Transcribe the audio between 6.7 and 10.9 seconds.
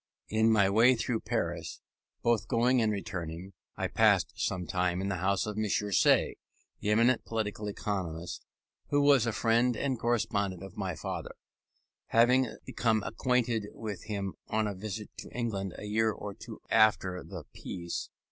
the eminent political economist, who was a friend and correspondent of